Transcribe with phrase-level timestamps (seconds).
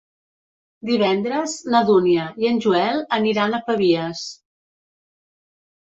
[0.89, 4.27] Divendres na Dúnia i en Joel aniran a Pavies.